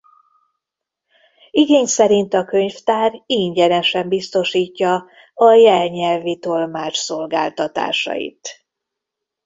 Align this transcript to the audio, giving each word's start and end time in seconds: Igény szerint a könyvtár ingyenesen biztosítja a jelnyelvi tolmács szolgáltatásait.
Igény 1.51 1.85
szerint 1.85 2.33
a 2.33 2.45
könyvtár 2.45 3.21
ingyenesen 3.25 4.07
biztosítja 4.07 5.05
a 5.33 5.51
jelnyelvi 5.51 6.37
tolmács 6.37 6.97
szolgáltatásait. 6.97 8.65